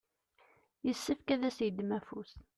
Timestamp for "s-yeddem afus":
1.55-2.31